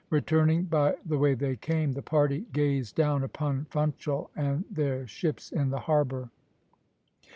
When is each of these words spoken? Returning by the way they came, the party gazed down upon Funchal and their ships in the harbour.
Returning 0.09 0.63
by 0.63 0.95
the 1.05 1.19
way 1.19 1.35
they 1.35 1.55
came, 1.55 1.91
the 1.91 2.01
party 2.01 2.47
gazed 2.53 2.95
down 2.95 3.21
upon 3.23 3.65
Funchal 3.65 4.31
and 4.35 4.65
their 4.71 5.05
ships 5.05 5.51
in 5.51 5.69
the 5.69 5.81
harbour. 5.81 6.31